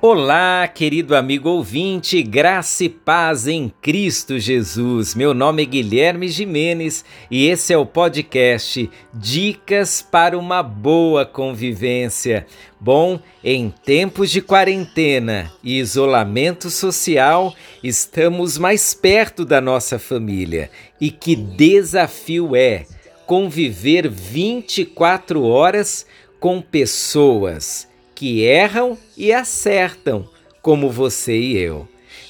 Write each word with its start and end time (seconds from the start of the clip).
Olá, 0.00 0.68
querido 0.68 1.16
amigo 1.16 1.48
ouvinte, 1.48 2.22
graça 2.22 2.84
e 2.84 2.88
paz 2.88 3.48
em 3.48 3.68
Cristo 3.82 4.38
Jesus. 4.38 5.12
Meu 5.12 5.34
nome 5.34 5.64
é 5.64 5.66
Guilherme 5.66 6.28
Jimenez 6.28 7.04
e 7.28 7.48
esse 7.48 7.72
é 7.72 7.76
o 7.76 7.84
podcast 7.84 8.88
Dicas 9.12 10.00
para 10.00 10.38
uma 10.38 10.62
Boa 10.62 11.26
Convivência. 11.26 12.46
Bom, 12.78 13.18
em 13.42 13.74
tempos 13.84 14.30
de 14.30 14.40
quarentena 14.40 15.50
e 15.64 15.80
isolamento 15.80 16.70
social, 16.70 17.52
estamos 17.82 18.56
mais 18.56 18.94
perto 18.94 19.44
da 19.44 19.60
nossa 19.60 19.98
família. 19.98 20.70
E 21.00 21.10
que 21.10 21.34
desafio 21.34 22.54
é 22.54 22.86
conviver 23.26 24.08
24 24.08 25.42
horas 25.42 26.06
com 26.38 26.62
pessoas 26.62 27.87
que 28.18 28.42
erram 28.42 28.98
e 29.16 29.32
acertam, 29.32 30.28
como 30.60 30.90
você 30.90 31.38
e 31.38 31.56
eu. 31.56 31.86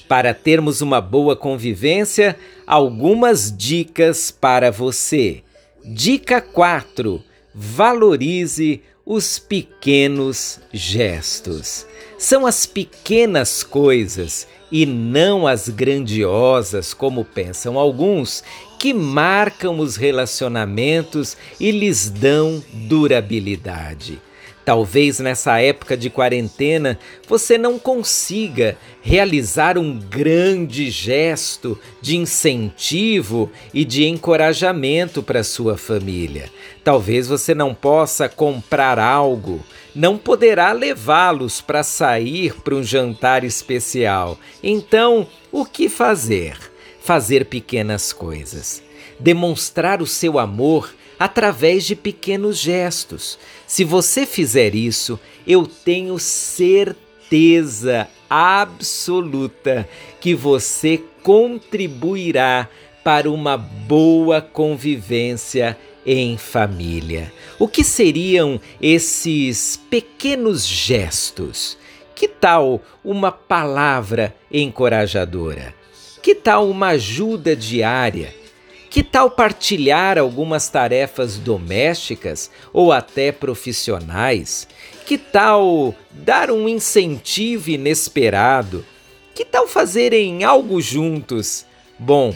Para 0.07 0.35
termos 0.35 0.81
uma 0.81 1.01
boa 1.01 1.35
convivência, 1.35 2.37
algumas 2.67 3.51
dicas 3.51 4.29
para 4.29 4.69
você. 4.69 5.41
Dica 5.83 6.41
4: 6.41 7.23
valorize 7.55 8.83
os 9.03 9.39
pequenos 9.39 10.59
gestos. 10.71 11.87
São 12.19 12.45
as 12.45 12.67
pequenas 12.67 13.63
coisas 13.63 14.47
e 14.71 14.85
não 14.85 15.47
as 15.47 15.69
grandiosas, 15.69 16.93
como 16.93 17.25
pensam 17.25 17.79
alguns, 17.79 18.43
que 18.77 18.93
marcam 18.93 19.79
os 19.79 19.95
relacionamentos 19.95 21.35
e 21.59 21.71
lhes 21.71 22.11
dão 22.11 22.63
durabilidade. 22.71 24.21
Talvez 24.69 25.19
nessa 25.19 25.59
época 25.59 25.97
de 25.97 26.11
quarentena 26.11 26.99
você 27.27 27.57
não 27.57 27.79
consiga 27.79 28.77
realizar 29.01 29.79
um 29.79 29.97
grande 29.97 30.91
gesto 30.91 31.75
de 31.99 32.15
incentivo 32.15 33.51
e 33.73 33.83
de 33.83 34.05
encorajamento 34.05 35.23
para 35.23 35.43
sua 35.43 35.75
família. 35.75 36.51
Talvez 36.83 37.27
você 37.27 37.55
não 37.55 37.73
possa 37.73 38.29
comprar 38.29 38.99
algo, 38.99 39.59
não 39.95 40.19
poderá 40.19 40.71
levá-los 40.71 41.61
para 41.61 41.81
sair 41.81 42.53
para 42.61 42.75
um 42.75 42.83
jantar 42.83 43.43
especial. 43.43 44.37
Então, 44.61 45.25
o 45.51 45.65
que 45.65 45.89
fazer? 45.89 46.55
Fazer 47.01 47.45
pequenas 47.45 48.13
coisas. 48.13 48.83
Demonstrar 49.19 50.01
o 50.01 50.07
seu 50.07 50.39
amor 50.39 50.93
através 51.19 51.85
de 51.85 51.95
pequenos 51.95 52.57
gestos. 52.57 53.37
Se 53.67 53.83
você 53.83 54.25
fizer 54.25 54.73
isso, 54.73 55.19
eu 55.45 55.67
tenho 55.67 56.17
certeza 56.17 58.07
absoluta 58.29 59.87
que 60.21 60.33
você 60.33 61.01
contribuirá 61.21 62.69
para 63.03 63.29
uma 63.29 63.57
boa 63.57 64.41
convivência 64.41 65.77
em 66.05 66.37
família. 66.37 67.31
O 67.57 67.67
que 67.67 67.83
seriam 67.83 68.59
esses 68.81 69.77
pequenos 69.89 70.65
gestos? 70.65 71.77
Que 72.15 72.27
tal 72.27 72.81
uma 73.03 73.31
palavra 73.31 74.35
encorajadora? 74.51 75.73
Que 76.21 76.35
tal 76.35 76.69
uma 76.69 76.89
ajuda 76.89 77.55
diária? 77.55 78.33
Que 78.89 79.03
tal 79.03 79.29
partilhar 79.29 80.17
algumas 80.17 80.67
tarefas 80.67 81.37
domésticas 81.37 82.49
ou 82.73 82.91
até 82.91 83.31
profissionais? 83.31 84.67
Que 85.05 85.15
tal 85.15 85.93
dar 86.11 86.49
um 86.49 86.67
incentivo 86.67 87.69
inesperado? 87.69 88.83
Que 89.35 89.45
tal 89.45 89.67
fazerem 89.67 90.43
algo 90.43 90.81
juntos? 90.81 91.65
Bom, 91.99 92.33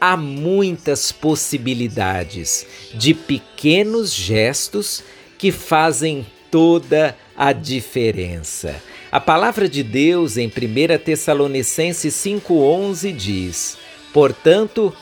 há 0.00 0.16
muitas 0.16 1.12
possibilidades 1.12 2.66
de 2.94 3.14
pequenos 3.14 4.12
gestos 4.12 5.04
que 5.38 5.52
fazem 5.52 6.26
toda 6.50 7.16
a 7.36 7.52
diferença. 7.52 8.82
A 9.12 9.20
palavra 9.20 9.68
de 9.68 9.84
Deus 9.84 10.36
em 10.36 10.48
1 10.48 10.98
Tessalonicenses 11.04 12.14
5,11 12.14 13.12
diz: 13.14 13.78
Portanto, 14.12 14.92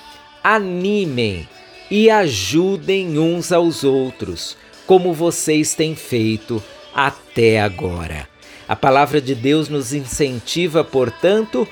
animem 0.42 1.48
e 1.90 2.08
ajudem 2.08 3.18
uns 3.18 3.52
aos 3.52 3.84
outros, 3.84 4.56
como 4.86 5.12
vocês 5.12 5.74
têm 5.74 5.94
feito 5.94 6.62
até 6.94 7.60
agora. 7.60 8.28
A 8.68 8.76
palavra 8.76 9.20
de 9.20 9.34
Deus 9.34 9.68
nos 9.68 9.92
incentiva, 9.92 10.84
portanto, 10.84 11.66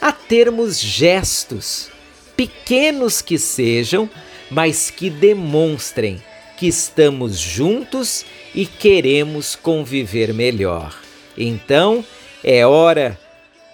a 0.00 0.12
termos 0.12 0.78
gestos, 0.78 1.90
pequenos 2.36 3.20
que 3.20 3.38
sejam, 3.38 4.08
mas 4.50 4.90
que 4.90 5.10
demonstrem 5.10 6.22
que 6.56 6.68
estamos 6.68 7.38
juntos 7.38 8.24
e 8.54 8.66
queremos 8.66 9.56
conviver 9.56 10.32
melhor. 10.32 10.94
Então, 11.36 12.04
é 12.42 12.64
hora 12.64 13.18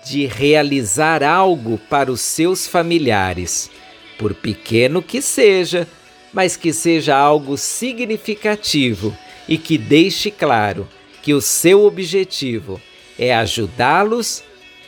de 0.07 0.25
realizar 0.25 1.23
algo 1.23 1.79
para 1.91 2.11
os 2.11 2.23
seus 2.23 2.67
familiares 2.67 3.71
por 4.21 4.35
pequeno 4.35 5.01
que 5.01 5.23
seja, 5.23 5.89
mas 6.31 6.55
que 6.55 6.75
seja 6.75 7.17
algo 7.17 7.57
significativo 7.57 9.17
e 9.49 9.57
que 9.57 9.79
deixe 9.79 10.31
claro 10.31 10.87
que 11.23 11.33
o 11.33 11.41
seu 11.41 11.87
objetivo 11.87 12.79
é 13.19 13.35
ajudá-los, 13.35 14.45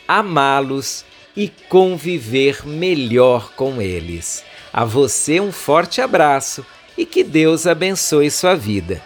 amá-los 0.07 1.03
e 1.35 1.51
conviver 1.67 2.63
melhor 2.63 3.51
com 3.55 3.81
eles. 3.81 4.45
A 4.71 4.85
você 4.85 5.39
um 5.39 5.51
forte 5.51 5.99
abraço 5.99 6.63
e 6.95 7.03
que 7.03 7.23
Deus 7.23 7.65
abençoe 7.65 8.29
sua 8.29 8.53
vida. 8.53 9.01